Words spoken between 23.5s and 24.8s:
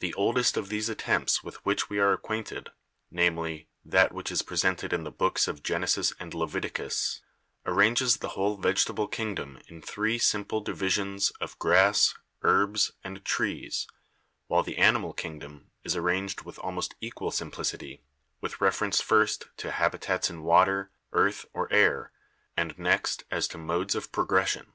modes of progression.